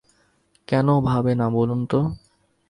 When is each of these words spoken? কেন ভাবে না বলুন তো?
কেন 0.67 0.87
ভাবে 1.01 1.31
না 1.35 1.47
বলুন 1.49 1.79
তো? 1.85 1.99